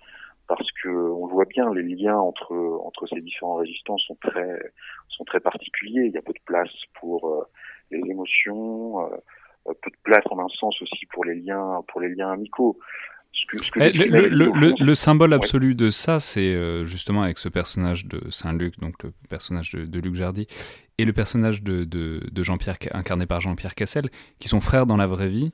parce 0.48 0.70
que 0.82 0.88
on 0.88 1.26
voit 1.26 1.44
bien 1.44 1.72
les 1.74 1.82
liens 1.82 2.18
entre 2.18 2.54
entre 2.86 3.06
ces 3.08 3.20
différents 3.20 3.56
résistants 3.56 3.98
sont 3.98 4.16
très 4.22 4.58
sont 5.08 5.24
très 5.24 5.40
particuliers. 5.40 6.04
Il 6.06 6.12
y 6.12 6.18
a 6.18 6.22
peu 6.22 6.32
de 6.32 6.44
place 6.46 6.72
pour 7.00 7.46
les 7.90 8.00
émotions, 8.10 8.96
peu 9.64 9.90
de 9.90 10.02
place 10.04 10.24
en 10.30 10.38
un 10.38 10.48
sens 10.48 10.80
aussi 10.80 11.04
pour 11.12 11.24
les 11.24 11.34
liens 11.34 11.82
pour 11.88 12.00
les 12.00 12.08
liens 12.14 12.30
amicaux. 12.30 12.78
Le, 13.74 14.94
symbole 14.94 15.32
absolu 15.32 15.74
de 15.74 15.90
ça, 15.90 16.20
c'est 16.20 16.54
euh, 16.54 16.84
justement 16.84 17.22
avec 17.22 17.38
ce 17.38 17.48
personnage 17.48 18.06
de 18.06 18.22
Saint-Luc, 18.30 18.78
donc 18.78 19.02
le 19.02 19.12
personnage 19.28 19.72
de, 19.72 19.98
Luc 20.00 20.14
Jardy, 20.14 20.46
et 20.98 21.04
le 21.04 21.12
personnage 21.12 21.62
de, 21.62 21.84
de, 21.84 22.42
Jean-Pierre, 22.42 22.76
incarné 22.92 23.26
par 23.26 23.40
Jean-Pierre 23.40 23.74
Cassel, 23.74 24.08
qui 24.38 24.48
sont 24.48 24.60
frères 24.60 24.86
dans 24.86 24.96
la 24.96 25.06
vraie 25.06 25.28
vie 25.28 25.52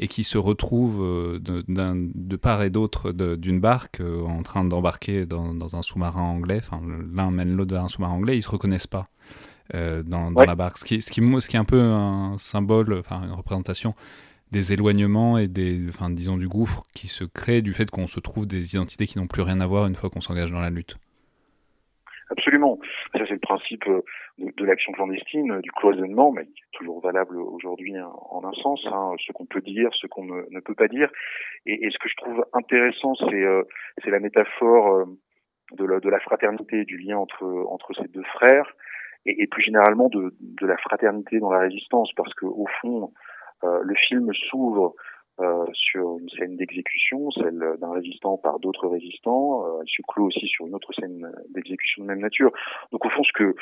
et 0.00 0.06
qui 0.08 0.24
se 0.24 0.38
retrouvent 0.38 1.02
euh, 1.02 1.40
de, 1.40 2.36
part 2.36 2.62
et 2.62 2.70
d'autre 2.70 3.12
d'une 3.12 3.60
barque 3.60 4.00
euh, 4.00 4.22
en 4.22 4.42
train 4.42 4.64
d'embarquer 4.64 5.26
dans, 5.26 5.76
un 5.76 5.82
sous-marin 5.82 6.22
anglais. 6.22 6.60
Enfin, 6.62 6.80
l'un 7.12 7.30
mène 7.30 7.56
l'autre 7.56 7.72
vers 7.72 7.84
un 7.84 7.88
sous-marin 7.88 8.14
anglais, 8.14 8.36
ils 8.36 8.42
se 8.42 8.48
reconnaissent 8.48 8.86
pas. 8.86 9.08
dans, 9.74 10.30
la 10.30 10.54
barque, 10.54 10.78
ce 10.78 10.84
qui, 10.84 11.02
ce, 11.02 11.10
qui, 11.10 11.20
ce 11.40 11.48
qui 11.48 11.56
est 11.56 11.60
un 11.60 11.64
peu 11.64 11.80
un 11.80 12.36
symbole, 12.38 12.94
enfin 12.98 13.22
une 13.24 13.32
représentation 13.32 13.94
des 14.50 14.72
éloignements 14.72 15.38
et 15.38 15.48
des, 15.48 15.78
disons, 16.10 16.36
du 16.36 16.48
gouffre 16.48 16.82
qui 16.94 17.06
se 17.06 17.24
crée 17.24 17.62
du 17.62 17.72
fait 17.72 17.90
qu'on 17.90 18.06
se 18.06 18.20
trouve 18.20 18.46
des 18.46 18.74
identités 18.74 19.06
qui 19.06 19.18
n'ont 19.18 19.26
plus 19.26 19.42
rien 19.42 19.60
à 19.60 19.66
voir 19.66 19.86
une 19.86 19.94
fois 19.94 20.10
qu'on 20.10 20.20
s'engage 20.20 20.50
dans 20.50 20.60
la 20.60 20.70
lutte. 20.70 20.96
Absolument. 22.30 22.78
Ça 23.12 23.20
c'est 23.26 23.34
le 23.34 23.38
principe 23.38 23.84
de, 24.38 24.64
l'action 24.64 24.92
clandestine, 24.92 25.60
du 25.60 25.70
cloisonnement, 25.72 26.30
mais 26.30 26.44
qui 26.44 26.60
est 26.60 26.78
toujours 26.78 27.00
valable 27.00 27.38
aujourd'hui 27.38 27.96
hein, 27.96 28.10
en 28.30 28.44
un 28.44 28.52
sens, 28.52 28.80
hein, 28.86 29.12
ce 29.26 29.32
qu'on 29.32 29.46
peut 29.46 29.62
dire, 29.62 29.88
ce 29.94 30.06
qu'on 30.06 30.24
ne, 30.24 30.60
peut 30.60 30.74
pas 30.74 30.88
dire. 30.88 31.10
Et, 31.64 31.88
ce 31.90 31.98
que 31.98 32.08
je 32.08 32.16
trouve 32.16 32.44
intéressant, 32.52 33.14
c'est 33.14 33.44
c'est 34.04 34.10
la 34.10 34.20
métaphore 34.20 35.06
de 35.72 36.08
la, 36.08 36.20
fraternité, 36.20 36.84
du 36.84 36.98
lien 36.98 37.16
entre 37.16 37.94
ces 37.94 38.08
deux 38.08 38.24
frères, 38.34 38.74
et, 39.26 39.46
plus 39.46 39.62
généralement 39.62 40.08
de, 40.08 40.32
la 40.62 40.76
fraternité 40.78 41.38
dans 41.38 41.50
la 41.50 41.60
résistance, 41.60 42.12
parce 42.16 42.32
que 42.34 42.46
au 42.46 42.66
fond, 42.80 43.12
le 43.62 43.94
film 43.94 44.32
s'ouvre 44.34 44.94
euh, 45.40 45.66
sur 45.72 46.18
une 46.18 46.28
scène 46.30 46.56
d'exécution, 46.56 47.30
celle 47.30 47.62
d'un 47.78 47.92
résistant 47.92 48.38
par 48.38 48.58
d'autres 48.58 48.88
résistants. 48.88 49.64
Euh, 49.64 49.82
elle 49.82 49.88
se 49.88 50.02
clôt 50.08 50.26
aussi 50.26 50.48
sur 50.48 50.66
une 50.66 50.74
autre 50.74 50.92
scène 50.94 51.30
d'exécution 51.50 52.02
de 52.02 52.08
même 52.08 52.18
nature. 52.18 52.50
Donc 52.90 53.04
au 53.04 53.08
fond, 53.08 53.22
ce 53.22 53.30
que 53.32 53.54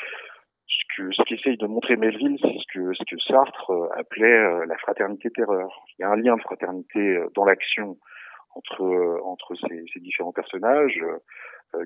ce 0.67 0.97
que 0.97 1.13
ce 1.13 1.23
qu'essaye 1.25 1.59
de 1.59 1.67
montrer 1.67 1.97
Melville, 1.97 2.39
c'est 2.41 2.49
ce 2.49 2.65
que 2.73 2.95
ce 2.95 3.05
que 3.05 3.21
Sartre 3.21 3.71
euh, 3.71 3.89
appelait 3.95 4.65
la 4.65 4.79
fraternité 4.79 5.29
terreur. 5.31 5.85
Il 5.99 6.03
y 6.03 6.05
a 6.07 6.09
un 6.09 6.17
lien 6.17 6.37
de 6.37 6.41
fraternité 6.41 7.19
dans 7.35 7.45
l'action 7.45 7.99
entre 8.55 9.21
entre 9.25 9.55
ces, 9.69 9.85
ces 9.93 10.01
différents 10.01 10.33
personnages 10.33 10.99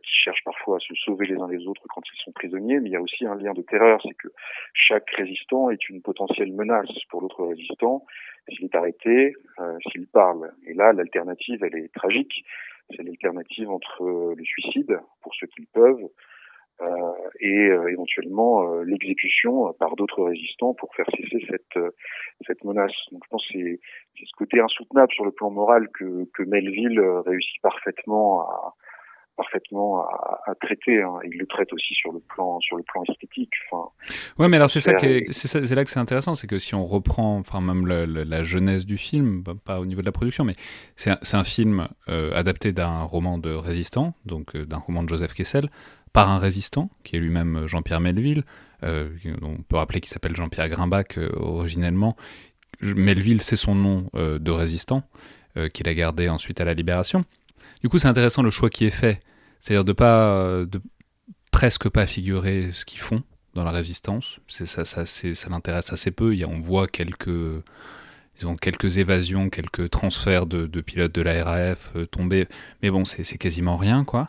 qui 0.02 0.12
cherchent 0.25 0.44
parfois 0.44 0.76
à 0.76 0.80
se 0.80 0.94
sauver 0.94 1.26
les 1.26 1.37
uns 1.37 1.49
les 1.49 1.66
autres 1.66 1.82
quand 1.88 2.02
ils 2.12 2.23
sont 2.23 2.32
prisonniers, 2.32 2.80
mais 2.80 2.88
il 2.90 2.92
y 2.92 2.97
a 2.97 3.00
aussi 3.00 3.26
un 3.26 3.35
lien 3.35 3.52
de 3.52 3.62
terreur, 3.62 4.00
c'est 4.02 4.14
que 4.14 4.28
chaque 4.75 5.11
résistant 5.11 5.70
est 5.70 5.88
une 5.88 6.02
potentielle 6.02 6.52
menace 6.52 6.90
pour 7.11 7.20
l'autre 7.23 7.44
résistant 7.47 8.04
s'il 8.49 8.64
est 8.64 8.75
arrêté, 8.75 9.35
euh, 9.61 9.78
s'il 9.90 10.06
parle. 10.06 10.52
Et 10.66 10.75
là, 10.75 10.92
l'alternative, 10.92 11.62
elle 11.64 11.76
est 11.76 11.92
tragique. 11.94 12.44
C'est 12.90 13.02
l'alternative 13.02 13.70
entre 13.70 14.02
euh, 14.02 14.35
le 14.37 14.44
suicide, 14.44 14.99
pour 15.23 15.35
ceux 15.35 15.47
qui 15.49 15.62
le 15.62 15.68
peuvent, 15.73 16.09
euh, 16.82 17.12
et 17.40 17.66
éventuellement 17.90 18.80
l'exécution 18.80 19.70
par 19.75 19.97
d'autres 19.97 20.25
résistants 20.25 20.73
pour 20.73 20.94
faire 20.94 21.04
cesser 21.14 21.44
cette 21.50 21.78
cette 22.47 22.64
menace. 22.64 22.94
Donc 23.12 23.23
je 23.25 23.28
pense 23.28 23.47
que 23.49 23.52
c'est 23.52 24.25
ce 24.25 24.37
côté 24.38 24.61
insoutenable 24.61 25.12
sur 25.12 25.26
le 25.26 25.30
plan 25.30 25.50
moral 25.50 25.88
que 25.90 26.42
Melville 26.42 26.99
réussit 27.26 27.61
parfaitement 27.61 28.40
à, 28.40 28.75
parfaitement 29.40 30.02
à, 30.02 30.54
traiter. 30.61 31.00
Hein. 31.02 31.14
Il 31.25 31.38
le 31.38 31.47
traite 31.47 31.73
aussi 31.73 31.94
sur 31.94 32.12
le 32.12 32.20
plan 32.20 32.61
sur 32.61 32.76
le 32.76 32.82
plan 32.82 33.02
esthétique. 33.09 33.52
Enfin, 33.70 33.88
ouais, 34.38 34.49
mais 34.49 34.56
alors 34.56 34.68
c'est 34.68 34.80
ça 34.80 34.92
c'est 34.99 35.75
là 35.75 35.85
que 35.85 35.90
c'est 35.90 35.99
intéressant, 35.99 36.35
c'est 36.35 36.47
que 36.47 36.59
si 36.59 36.75
on 36.75 36.85
reprend, 36.85 37.38
enfin 37.38 37.61
même 37.61 37.87
la, 37.87 38.42
jeunesse 38.42 38.85
du 38.85 38.99
film, 38.99 39.42
bah, 39.42 39.54
pas 39.64 39.80
au 39.80 39.87
niveau 39.87 40.02
de 40.02 40.06
la 40.06 40.12
production, 40.12 40.44
mais 40.44 40.54
c'est 40.97 41.11
un, 41.11 41.18
un, 41.38 41.44
film 41.44 41.88
euh, 42.09 42.32
adapté 42.35 42.73
d'un 42.73 43.02
roman 43.02 43.38
de 43.38 43.50
résistant, 43.50 44.14
donc 44.26 44.54
euh, 44.54 44.66
d'un 44.66 44.78
roman 44.78 45.02
de 45.02 45.09
Joseph 45.09 45.32
Kessel, 45.32 45.70
par 46.12 46.30
un 46.30 46.38
résistant 46.38 46.90
qui 47.04 47.16
est 47.16 47.18
lui-même 47.18 47.66
Jean-Pierre 47.66 48.00
Melville. 48.00 48.44
Euh, 48.82 49.09
on 49.42 49.62
peut 49.62 49.76
rappeler 49.76 50.00
qu'il 50.00 50.11
s'appelle 50.11 50.37
Jean-Pierre 50.37 50.68
Grimbach 50.68 51.18
originellement. 51.35 52.16
Melville, 52.82 53.42
c'est 53.42 53.56
son 53.56 53.75
nom 53.75 54.09
de 54.14 54.50
résistant 54.50 55.02
qu'il 55.75 55.87
a 55.87 55.94
gardé 55.94 56.30
ensuite 56.30 56.61
à 56.62 56.64
la 56.64 56.73
Libération. 56.73 57.23
Du 57.82 57.88
coup, 57.88 57.99
c'est 57.99 58.09
intéressant 58.09 58.42
le 58.42 58.50
choix 58.50 58.70
qui 58.70 58.87
est 58.87 58.90
fait 58.90 59.20
c'est-à-dire 59.61 59.85
de 59.85 59.93
pas, 59.93 60.64
de 60.64 60.81
presque 61.50 61.88
pas 61.88 62.07
figurer 62.07 62.71
ce 62.73 62.85
qu'ils 62.85 63.00
font 63.00 63.23
dans 63.55 63.64
la 63.64 63.71
résistance. 63.71 64.38
Ça, 64.49 64.85
ça, 64.85 65.05
l'intéresse 65.50 65.93
assez 65.93 66.11
peu. 66.11 66.35
On 66.47 66.61
voit 66.61 66.87
quelques, 66.87 67.29
ils 68.40 68.57
quelques 68.61 68.99
évasions, 68.99 69.50
quelques 69.50 69.90
transferts 69.90 70.47
de, 70.47 70.81
pilotes 70.81 71.14
de 71.14 71.23
la 71.23 71.45
RAF 71.45 71.93
euh, 71.97 72.07
tomber, 72.07 72.47
mais 72.83 72.90
bon, 72.90 73.05
c'est 73.05 73.38
quasiment 73.38 73.76
rien, 73.76 74.05
quoi. 74.05 74.26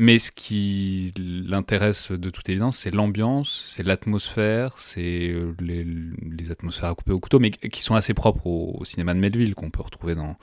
Mais 0.00 0.20
ce 0.20 0.30
qui 0.30 1.12
l'intéresse 1.18 2.12
de 2.12 2.30
toute 2.30 2.48
évidence, 2.48 2.78
c'est 2.78 2.92
l'ambiance, 2.92 3.64
c'est 3.66 3.82
l'atmosphère, 3.82 4.78
c'est 4.78 5.28
euh, 5.28 5.54
les, 5.58 6.52
atmosphères 6.52 6.90
à 6.90 6.94
couper 6.94 7.10
au 7.10 7.18
couteau, 7.18 7.40
mais 7.40 7.50
qui 7.50 7.82
sont 7.82 7.96
assez 7.96 8.14
propres 8.14 8.46
au 8.46 8.84
cinéma 8.84 9.12
de 9.14 9.18
Melville, 9.18 9.56
qu'on 9.56 9.70
peut 9.70 9.82
retrouver 9.82 10.14
dans, 10.14 10.36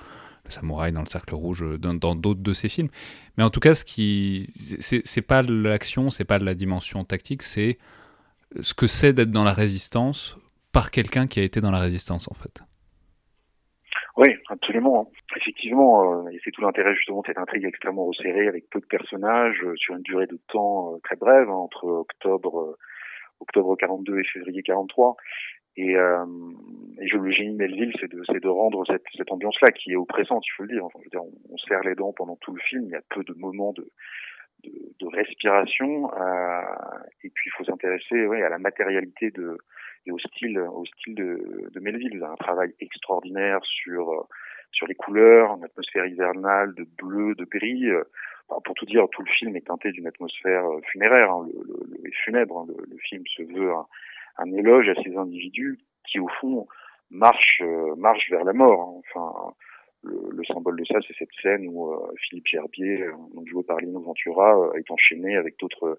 le 0.45 0.51
samouraï 0.51 0.91
dans 0.91 1.01
le 1.01 1.07
cercle 1.07 1.35
rouge, 1.35 1.63
euh, 1.63 1.77
dans 1.77 2.15
d'autres 2.15 2.41
de 2.41 2.53
ses 2.53 2.69
films. 2.69 2.89
Mais 3.37 3.43
en 3.43 3.49
tout 3.49 3.59
cas, 3.59 3.75
ce 3.75 3.85
qui, 3.85 4.51
c'est 4.55 5.21
pas 5.21 5.41
l'action, 5.41 6.09
c'est 6.09 6.25
pas 6.25 6.39
la 6.39 6.53
dimension 6.53 7.03
tactique, 7.03 7.43
c'est 7.43 7.77
ce 8.61 8.73
que 8.73 8.87
c'est 8.87 9.13
d'être 9.13 9.31
dans 9.31 9.43
la 9.43 9.53
résistance 9.53 10.37
par 10.71 10.91
quelqu'un 10.91 11.27
qui 11.27 11.39
a 11.39 11.43
été 11.43 11.61
dans 11.61 11.71
la 11.71 11.79
résistance, 11.79 12.29
en 12.29 12.35
fait. 12.35 12.61
Oui, 14.17 14.29
absolument. 14.47 15.11
Effectivement, 15.35 16.25
euh, 16.25 16.29
c'est 16.43 16.51
tout 16.51 16.61
l'intérêt 16.61 16.95
justement 16.95 17.21
de 17.21 17.27
cette 17.27 17.37
intrigue 17.37 17.65
extrêmement 17.65 18.05
resserrée 18.05 18.47
avec 18.47 18.69
peu 18.69 18.79
de 18.79 18.85
personnages 18.85 19.61
euh, 19.63 19.75
sur 19.75 19.95
une 19.95 20.03
durée 20.03 20.27
de 20.27 20.39
temps 20.47 20.97
très 21.03 21.17
brève, 21.17 21.49
hein, 21.49 21.53
entre 21.53 21.85
octobre 21.85 22.77
octobre 23.39 23.75
42 23.75 24.19
et 24.19 24.23
février 24.23 24.63
43. 24.63 25.15
Et, 25.77 25.95
euh, 25.97 26.25
et 26.99 27.07
je, 27.07 27.17
le 27.17 27.31
génie 27.31 27.55
Melville, 27.55 27.93
c'est 27.99 28.09
de, 28.09 28.21
c'est 28.31 28.41
de 28.41 28.47
rendre 28.47 28.85
cette, 28.87 29.03
cette 29.17 29.31
ambiance-là 29.31 29.71
qui 29.71 29.91
est 29.91 29.97
oppressante, 29.97 30.45
il 30.47 30.51
faut 30.55 30.63
le 30.63 30.69
dire. 30.69 30.85
Enfin, 30.85 30.99
je 30.99 31.05
veux 31.05 31.09
dire, 31.09 31.23
on, 31.49 31.57
serre 31.57 31.81
les 31.81 31.95
dents 31.95 32.13
pendant 32.13 32.37
tout 32.37 32.53
le 32.53 32.61
film. 32.61 32.83
Il 32.85 32.91
y 32.91 32.95
a 32.95 33.01
peu 33.09 33.23
de 33.23 33.33
moments 33.33 33.73
de, 33.73 33.85
de, 34.63 34.71
de 34.99 35.07
respiration. 35.07 36.11
Euh, 36.13 36.61
et 37.23 37.29
puis, 37.29 37.49
il 37.49 37.53
faut 37.57 37.65
s'intéresser 37.65 38.25
ouais, 38.25 38.41
à 38.41 38.49
la 38.49 38.57
matérialité 38.57 39.31
de, 39.31 39.57
et 40.05 40.11
au 40.11 40.19
style, 40.19 40.59
au 40.59 40.85
style 40.85 41.15
de, 41.15 41.69
de 41.73 41.79
Melville. 41.81 42.23
Un 42.23 42.35
travail 42.35 42.73
extraordinaire 42.79 43.59
sur 43.63 44.27
sur 44.71 44.87
les 44.87 44.95
couleurs, 44.95 45.55
une 45.55 45.63
atmosphère 45.63 46.05
hivernale 46.05 46.73
de 46.75 46.85
bleu, 46.97 47.33
de 47.35 47.45
gris. 47.45 47.85
pour 48.47 48.75
tout 48.75 48.85
dire, 48.85 49.07
tout 49.09 49.21
le 49.21 49.31
film 49.31 49.55
est 49.55 49.65
teinté 49.65 49.91
d'une 49.93 50.07
atmosphère 50.07 50.65
funéraire, 50.91 51.31
hein, 51.31 51.47
le, 51.47 51.97
le, 52.03 52.11
funèbre. 52.25 52.59
Hein. 52.59 52.65
Le, 52.67 52.85
le, 52.85 52.97
film 52.97 53.23
se 53.25 53.43
veut 53.43 53.71
un, 53.71 53.85
un 54.37 54.51
éloge 54.53 54.89
à 54.89 54.95
ces 55.03 55.15
individus 55.15 55.79
qui, 56.07 56.19
au 56.19 56.27
fond, 56.39 56.67
marchent, 57.09 57.61
euh, 57.61 57.95
marchent 57.95 58.29
vers 58.29 58.43
la 58.43 58.53
mort. 58.53 58.81
Hein. 58.81 59.01
Enfin, 59.09 59.53
le, 60.03 60.29
le, 60.31 60.43
symbole 60.45 60.79
de 60.79 60.85
ça, 60.85 60.99
c'est 61.07 61.15
cette 61.17 61.33
scène 61.41 61.67
où 61.67 61.91
euh, 61.91 62.13
Philippe 62.21 62.47
Gerbier, 62.47 63.01
euh, 63.01 63.13
joué 63.45 63.63
par 63.63 63.77
Lino 63.77 63.99
Ventura, 64.01 64.71
est 64.75 64.89
enchaîné 64.91 65.35
avec 65.35 65.57
d'autres 65.59 65.97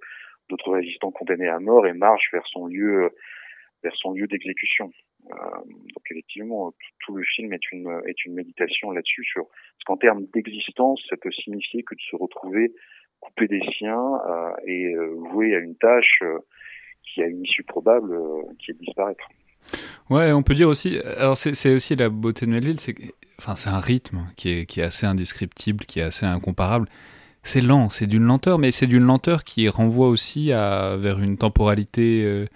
d'autres 0.49 0.71
résistants 0.75 1.11
condamnés 1.11 1.49
à 1.49 1.59
mort 1.59 1.89
et 1.89 1.93
marche 1.93 2.29
vers 2.33 2.47
son 2.47 2.67
lieu 2.67 3.11
vers 3.83 3.95
son 3.97 4.13
lieu 4.13 4.29
d'exécution. 4.29 4.93
donc 5.29 6.11
effectivement, 6.11 6.73
tout, 7.01 7.17
le 7.17 7.25
film 7.25 7.53
est 7.53 7.73
une 7.73 8.01
est 8.07 8.25
une 8.25 8.35
méditation 8.35 8.93
là-dessus 8.93 9.25
sur 9.25 9.49
ce 9.79 9.85
qu'en 9.87 9.97
termes 9.97 10.25
d'existence, 10.33 11.05
ça 11.11 11.17
peut 11.17 11.33
signifier 11.33 11.83
que 11.83 11.97
de 11.97 12.01
se 12.01 12.15
retrouver 12.15 12.73
coupé 13.19 13.49
des 13.49 13.63
siens 13.77 14.21
et 14.67 14.95
voué 15.33 15.57
à 15.57 15.59
une 15.59 15.77
tâche 15.77 16.23
qui 17.07 17.23
a 17.23 17.27
une 17.27 17.43
issue 17.43 17.63
probable 17.63 18.13
euh, 18.13 18.43
qui 18.59 18.71
est 18.71 18.75
de 18.75 18.79
disparaître. 18.79 19.25
Ouais, 20.11 20.33
on 20.33 20.43
peut 20.43 20.55
dire 20.55 20.69
aussi. 20.69 20.99
Alors, 21.17 21.37
c'est 21.37 21.75
aussi 21.75 21.97
la 21.97 22.09
beauté 22.09 22.47
de 22.47 22.53
Melville, 22.53 22.79
c'est 22.79 22.95
enfin, 23.39 23.57
c'est 23.57 23.71
un 23.71 23.81
rythme 23.81 24.27
qui 24.37 24.51
est, 24.51 24.67
qui 24.67 24.81
est 24.81 24.85
assez 24.85 25.07
indescriptible, 25.07 25.85
qui 25.85 26.01
est 26.01 26.05
assez 26.05 26.27
incomparable. 26.27 26.89
C'est 27.43 27.61
lent, 27.61 27.89
c'est 27.89 28.07
d'une 28.07 28.25
lenteur, 28.25 28.59
mais 28.59 28.71
c'est 28.71 28.87
d'une 28.87 29.05
lenteur 29.05 29.45
qui 29.45 29.69
renvoie 29.69 30.09
aussi 30.09 30.53
à, 30.53 30.97
vers 30.97 31.21
une 31.21 31.37
temporalité 31.37 32.25
euh, 32.25 32.47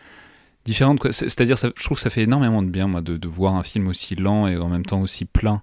différente. 0.65 1.11
C'est-à-dire, 1.13 1.57
je 1.57 1.85
trouve 1.85 1.97
que 1.97 2.03
ça 2.03 2.11
fait 2.11 2.23
énormément 2.23 2.63
de 2.63 2.71
bien, 2.71 2.89
moi, 2.89 3.01
de, 3.01 3.17
de, 3.17 3.29
voir 3.29 3.55
un 3.55 3.63
film 3.63 3.89
aussi 3.89 4.17
lent 4.17 4.47
et 4.47 4.57
en 4.57 4.69
même 4.69 4.85
temps 4.85 5.01
aussi 5.01 5.25
plein. 5.25 5.63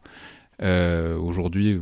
Euh, 0.64 1.16
Aujourd'hui, 1.18 1.80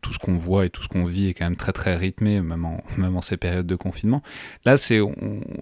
tout 0.00 0.12
ce 0.12 0.18
qu'on 0.18 0.36
voit 0.36 0.66
et 0.66 0.70
tout 0.70 0.82
ce 0.82 0.88
qu'on 0.88 1.04
vit 1.04 1.28
est 1.28 1.34
quand 1.34 1.44
même 1.44 1.56
très 1.56 1.72
très 1.72 1.96
rythmé, 1.96 2.40
même 2.40 2.64
en, 2.64 2.82
même 2.98 3.16
en 3.16 3.20
ces 3.20 3.36
périodes 3.36 3.66
de 3.66 3.76
confinement. 3.76 4.22
Là, 4.64 4.76
c'est, 4.76 5.00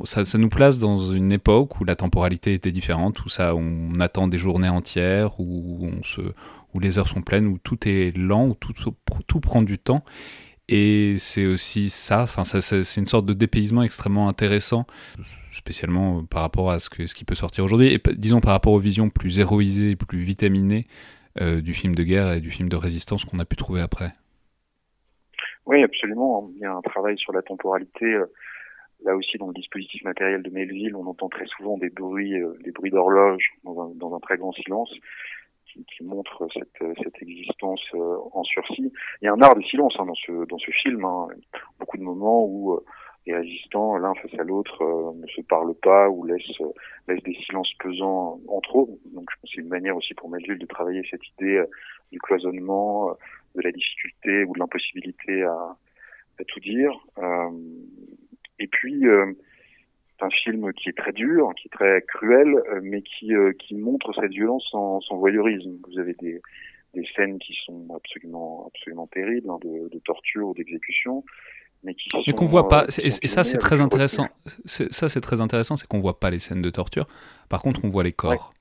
ça, 0.04 0.38
nous 0.38 0.48
place 0.48 0.78
dans 0.78 0.98
une 0.98 1.32
époque 1.32 1.80
où 1.80 1.84
la 1.84 1.96
temporalité 1.96 2.54
était 2.54 2.72
différente, 2.72 3.24
où 3.24 3.28
ça, 3.28 3.54
on 3.54 4.00
attend 4.00 4.28
des 4.28 4.38
journées 4.38 4.68
entières, 4.68 5.40
où, 5.40 5.90
les 6.80 6.98
heures 6.98 7.08
sont 7.08 7.22
pleines, 7.22 7.46
où 7.46 7.58
tout 7.58 7.88
est 7.88 8.16
lent, 8.16 8.48
où 8.48 8.54
tout, 8.54 9.40
prend 9.40 9.62
du 9.62 9.78
temps. 9.78 10.04
Et 10.68 11.16
c'est 11.18 11.46
aussi 11.46 11.90
ça, 11.90 12.26
c'est 12.44 13.00
une 13.00 13.06
sorte 13.06 13.26
de 13.26 13.32
dépaysement 13.32 13.82
extrêmement 13.82 14.28
intéressant, 14.28 14.86
spécialement 15.50 16.22
par 16.24 16.42
rapport 16.42 16.70
à 16.70 16.78
ce, 16.78 16.88
ce 17.06 17.14
qui 17.14 17.24
peut 17.24 17.34
sortir 17.34 17.64
aujourd'hui, 17.64 17.88
et 17.88 18.00
disons 18.16 18.40
par 18.40 18.52
rapport 18.52 18.72
aux 18.72 18.78
visions 18.78 19.10
plus 19.10 19.40
héroïsées, 19.40 19.96
plus 19.96 20.22
vitaminées 20.22 20.86
euh, 21.40 21.60
du 21.60 21.74
film 21.74 21.94
de 21.94 22.02
guerre 22.02 22.32
et 22.32 22.40
du 22.40 22.50
film 22.50 22.68
de 22.68 22.76
résistance 22.76 23.24
qu'on 23.24 23.38
a 23.38 23.44
pu 23.44 23.56
trouver 23.56 23.80
après. 23.80 24.12
Oui, 25.66 25.82
absolument. 25.82 26.50
Il 26.56 26.60
y 26.60 26.64
a 26.64 26.72
un 26.72 26.80
travail 26.80 27.16
sur 27.18 27.32
la 27.32 27.42
temporalité. 27.42 28.04
Euh, 28.04 28.26
là 29.04 29.14
aussi, 29.14 29.38
dans 29.38 29.46
le 29.46 29.54
dispositif 29.54 30.02
matériel 30.02 30.42
de 30.42 30.50
Melville, 30.50 30.96
on 30.96 31.06
entend 31.06 31.28
très 31.28 31.46
souvent 31.46 31.78
des 31.78 31.90
bruits, 31.90 32.34
euh, 32.34 32.58
des 32.64 32.72
bruits 32.72 32.90
d'horloge 32.90 33.44
dans, 33.64 34.14
un, 34.14 34.20
très 34.20 34.38
grand 34.38 34.52
silence. 34.52 34.92
Qui, 35.72 36.02
montre 36.02 36.48
cette, 36.52 37.22
existence 37.22 37.80
en 37.94 38.42
sursis. 38.42 38.92
Il 39.22 39.26
y 39.26 39.28
a 39.28 39.32
un 39.32 39.40
art 39.40 39.54
de 39.54 39.62
silence 39.62 39.94
hein, 40.00 40.04
dans 40.04 40.16
ce 40.16 40.44
dans 40.48 40.58
ce 40.58 40.72
film. 40.72 41.04
Hein. 41.04 41.28
Beaucoup 41.78 41.96
de 41.96 42.02
moments 42.02 42.44
où 42.44 42.80
les 43.26 43.34
résistants, 43.34 43.96
l'un 43.98 44.14
face 44.14 44.38
à 44.38 44.44
l'autre, 44.44 44.82
euh, 44.82 45.12
ne 45.14 45.26
se 45.26 45.40
parlent 45.42 45.74
pas 45.74 46.08
ou 46.08 46.24
laissent, 46.24 46.60
euh, 46.60 47.16
des 47.24 47.34
silences 47.46 47.72
pesants 47.78 48.40
entre 48.48 48.80
eux. 48.80 48.86
Donc 49.12 49.28
je 49.30 49.36
pense 49.40 49.50
c'est 49.54 49.60
une 49.60 49.68
manière 49.68 49.96
aussi 49.96 50.14
pour 50.14 50.30
Melville 50.30 50.58
de 50.58 50.66
travailler 50.66 51.02
cette 51.10 51.26
idée 51.38 51.56
euh, 51.56 51.66
du 52.12 52.18
cloisonnement, 52.18 53.10
de 53.54 53.62
la 53.62 53.72
difficulté 53.72 54.44
ou 54.44 54.54
de 54.54 54.58
l'impossibilité 54.58 55.42
à, 55.42 55.52
à, 55.52 56.44
tout 56.44 56.60
dire. 56.60 56.92
Et 58.58 58.66
puis, 58.66 59.04
c'est 59.04 60.24
un 60.24 60.30
film 60.30 60.72
qui 60.72 60.88
est 60.88 60.96
très 60.96 61.12
dur, 61.12 61.52
qui 61.56 61.68
est 61.68 61.70
très 61.70 62.02
cruel, 62.08 62.52
mais 62.82 63.02
qui, 63.02 63.32
qui 63.60 63.76
montre 63.76 64.12
cette 64.14 64.32
violence 64.32 64.66
sans, 64.72 65.00
sans 65.02 65.18
voyeurisme. 65.18 65.78
Vous 65.88 66.00
avez 66.00 66.14
des, 66.14 66.42
des 66.94 67.06
scènes 67.14 67.38
qui 67.38 67.56
sont 67.64 67.86
absolument, 67.94 68.66
absolument 68.66 69.06
terribles, 69.06 69.48
hein, 69.50 69.58
de, 69.62 69.88
de 69.88 69.98
torture 70.00 70.48
ou 70.48 70.54
d'exécution 70.54 71.22
mais 71.82 71.94
qui 71.94 72.32
qu'on 72.32 72.44
voit 72.44 72.68
pas. 72.68 72.86
Et, 72.98 73.10
ça, 73.10 73.44
c'est 73.44 73.58
très 73.58 73.80
intéressant. 73.80 74.28
Ça, 74.66 75.08
c'est 75.08 75.20
très 75.20 75.40
intéressant, 75.40 75.76
c'est 75.76 75.86
qu'on 75.86 76.00
voit 76.00 76.20
pas 76.20 76.30
les 76.30 76.38
scènes 76.38 76.62
de 76.62 76.70
torture. 76.70 77.06
Par 77.48 77.62
contre, 77.62 77.84
on 77.84 77.88
voit 77.88 78.04
les 78.04 78.12
corps. 78.12 78.52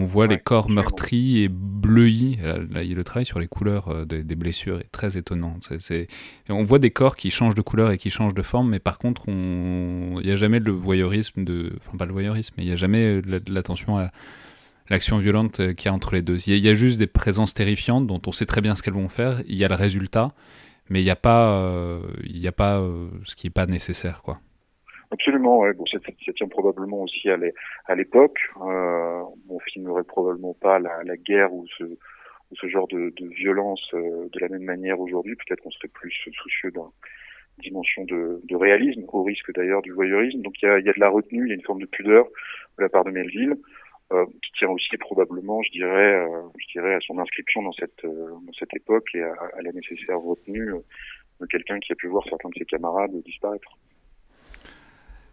On 0.00 0.04
voit 0.04 0.28
les 0.28 0.38
corps 0.38 0.70
meurtris 0.70 1.42
et 1.42 1.48
bleuis. 1.48 2.38
Là, 2.40 2.84
le 2.84 3.02
travail 3.02 3.26
sur 3.26 3.40
les 3.40 3.48
couleurs 3.48 3.88
euh, 3.88 4.04
des, 4.04 4.36
blessures 4.36 4.78
est 4.78 4.92
très 4.92 5.16
étonnant. 5.16 5.56
C'est, 5.80 6.06
On 6.48 6.62
voit 6.62 6.78
des 6.78 6.92
corps 6.92 7.16
qui 7.16 7.32
changent 7.32 7.56
de 7.56 7.62
couleur 7.62 7.90
et 7.90 7.98
qui 7.98 8.08
changent 8.08 8.34
de 8.34 8.42
forme, 8.42 8.70
mais 8.70 8.78
par 8.78 8.98
contre, 8.98 9.28
on... 9.28 10.20
il 10.20 10.26
n'y 10.26 10.30
a 10.30 10.36
jamais 10.36 10.60
le 10.60 10.70
voyeurisme 10.70 11.42
de. 11.42 11.72
Enfin, 11.80 11.96
pas 11.96 12.06
le 12.06 12.12
voyeurisme, 12.12 12.54
mais 12.56 12.62
il 12.62 12.66
n'y 12.66 12.72
a 12.72 12.76
jamais 12.76 13.20
l'attention 13.48 13.98
à 13.98 14.12
l'action 14.88 15.18
violente 15.18 15.60
euh, 15.60 15.72
qu'il 15.72 15.86
y 15.86 15.88
a 15.88 15.94
entre 15.94 16.14
les 16.14 16.22
deux. 16.22 16.38
Il 16.46 16.56
y, 16.58 16.68
a, 16.68 16.74
juste 16.74 16.98
des 16.98 17.06
présences 17.06 17.54
terrifiantes 17.54 18.06
dont 18.06 18.20
on 18.26 18.32
sait 18.32 18.46
très 18.46 18.60
bien 18.60 18.76
ce 18.76 18.82
qu'elles 18.82 18.94
vont 18.94 19.08
faire. 19.08 19.42
Il 19.48 19.56
y 19.56 19.64
a 19.64 19.68
le 19.68 19.74
résultat, 19.74 20.32
mais 20.90 21.00
il 21.00 21.04
n'y 21.04 21.10
a 21.10 21.16
pas, 21.16 21.52
euh, 21.52 22.00
il 22.24 22.46
a 22.46 22.52
pas 22.52 22.80
ce 23.24 23.36
qui 23.36 23.46
n'est 23.46 23.52
pas 23.52 23.66
nécessaire, 23.66 24.22
quoi. 24.22 24.38
Absolument, 25.10 25.60
ouais. 25.60 25.72
bon, 25.72 25.84
ça, 25.86 25.98
tient 26.34 26.48
probablement 26.48 27.02
aussi 27.02 27.28
à 27.30 27.94
l'époque. 27.94 28.38
Euh, 28.60 29.22
on 29.48 29.58
filmerait 29.60 30.04
probablement 30.04 30.54
pas 30.54 30.78
la, 30.78 31.16
guerre 31.16 31.52
ou 31.52 31.66
ce, 31.78 32.66
genre 32.68 32.86
de, 32.88 33.12
violence 33.18 33.82
euh, 33.94 34.28
de 34.30 34.40
la 34.40 34.48
même 34.48 34.64
manière 34.64 35.00
aujourd'hui. 35.00 35.34
Peut-être 35.36 35.62
qu'on 35.62 35.70
serait 35.70 35.88
plus 35.88 36.12
soucieux 36.34 36.70
d'une 36.70 36.82
dimension 37.58 38.04
de, 38.04 38.40
de, 38.44 38.56
réalisme, 38.56 39.04
au 39.08 39.22
risque 39.22 39.50
d'ailleurs 39.54 39.80
du 39.80 39.92
voyeurisme. 39.92 40.42
Donc 40.42 40.60
il 40.60 40.66
y 40.66 40.68
a, 40.68 40.78
y 40.78 40.88
a, 40.90 40.92
de 40.92 41.00
la 41.00 41.08
retenue, 41.08 41.46
il 41.46 41.48
y 41.48 41.52
a 41.52 41.54
une 41.54 41.62
forme 41.62 41.80
de 41.80 41.86
pudeur 41.86 42.26
de 42.76 42.82
la 42.82 42.90
part 42.90 43.04
de 43.04 43.10
Melville, 43.10 43.56
euh, 44.10 44.24
qui 44.42 44.52
tient 44.58 44.70
aussi 44.70 44.96
probablement, 44.96 45.62
je 45.62 45.70
dirais, 45.70 46.14
euh, 46.14 46.40
je 46.56 46.72
dirais, 46.72 46.94
à 46.94 46.98
son 47.06 47.18
inscription 47.18 47.62
dans 47.62 47.72
cette, 47.72 48.06
euh, 48.06 48.30
dans 48.46 48.52
cette 48.58 48.74
époque 48.74 49.06
et 49.12 49.22
à, 49.22 49.60
la 49.62 49.70
nécessaire 49.70 50.18
retenue 50.18 50.72
de 51.40 51.46
quelqu'un 51.46 51.78
qui 51.78 51.92
a 51.92 51.94
pu 51.94 52.06
voir 52.06 52.24
certains 52.26 52.48
de 52.48 52.54
ses 52.56 52.64
camarades 52.64 53.10
disparaître. 53.26 53.68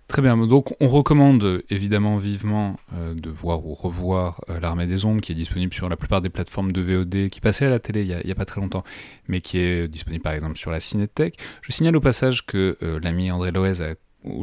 Très 0.10 0.22
bien, 0.22 0.36
donc 0.46 0.76
on 0.82 0.88
recommande 0.88 1.64
évidemment 1.70 2.18
vivement 2.18 2.76
de 2.92 3.30
voir 3.30 3.66
ou 3.66 3.74
revoir 3.74 4.42
L'Armée 4.62 4.88
des 4.88 5.06
Ombres, 5.06 5.22
qui 5.22 5.32
est 5.32 5.36
disponible 5.36 5.74
sur 5.74 5.90
la 5.90 5.96
plupart 5.96 6.22
des 6.22 6.30
plateformes 6.30 6.74
de 6.74 6.82
VOD, 6.82 7.30
qui 7.30 7.42
passait 7.42 7.66
à 7.66 7.70
la 7.70 7.80
télé 7.80 8.04
il 8.04 8.22
n'y 8.24 8.32
a, 8.32 8.36
pas 8.36 8.46
très 8.46 8.62
longtemps, 8.62 8.84
mais 9.28 9.42
qui 9.42 9.58
est 9.58 9.88
disponible 9.88 10.22
par 10.22 10.34
exemple 10.34 10.58
sur 10.58 10.70
la 10.70 10.80
Cinétech. 10.80 11.38
Je 11.62 11.72
signale 11.72 11.96
au 11.96 12.02
passage 12.02 12.46
que 12.46 12.78
l'ami 13.02 13.32
André 13.32 13.52
Loez 13.52 13.82
a 13.82 13.96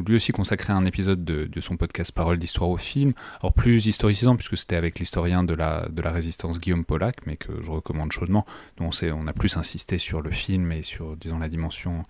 lui 0.07 0.17
aussi 0.17 0.33
consacré 0.33 0.73
un 0.73 0.85
épisode 0.85 1.25
de, 1.25 1.61
son 1.61 1.77
podcast 1.77 2.13
Parole 2.13 2.39
d'histoire 2.39 2.71
au 2.71 2.77
film, 2.77 3.13
alors 3.41 3.53
plus 3.53 3.87
historicisant 3.87 4.37
puisque 4.37 4.57
c'était 4.57 4.77
avec 4.77 4.99
l'historien 4.99 5.45
de 5.45 5.55
la, 5.55 5.89
de 5.91 6.03
la 6.03 6.11
résistance 6.11 6.59
Guillaume 6.59 6.85
Pollack, 6.85 7.27
mais 7.27 7.37
que 7.37 7.61
je 7.61 7.71
recommande 7.71 8.13
chaudement, 8.13 8.45
on, 8.81 9.27
a 9.27 9.33
plus 9.33 9.57
insisté 9.57 9.99
sur 9.99 10.23
le 10.23 10.31
film 10.31 10.73
et 10.73 10.83
sur, 10.83 11.17
disons, 11.17 11.39
la 11.39 11.49
dimension 11.49 12.03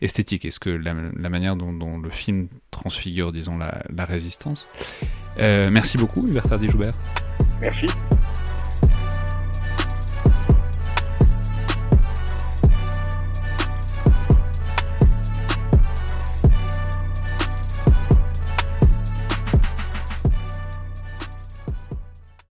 esthétique 0.00 0.44
Est-ce 0.44 0.60
que 0.60 0.70
la, 0.70 0.94
manière 1.28 1.56
dont, 1.56 1.98
le 1.98 2.10
film 2.10 2.48
transfigure, 2.70 3.32
disons, 3.32 3.58
la, 3.58 4.04
résistance? 4.04 4.68
Euh, 5.38 5.70
Merci 5.72 5.98
beaucoup, 5.98 6.26
Hubert 6.26 6.44
Joubert. 6.68 6.92
Merci. 7.60 7.86